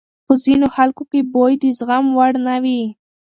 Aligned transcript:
په 0.25 0.33
ځینو 0.43 0.67
خلکو 0.75 1.03
کې 1.11 1.19
بوی 1.33 1.53
د 1.63 1.65
زغم 1.77 2.05
وړ 2.17 2.31
نه 2.47 2.55
وي. 2.63 2.81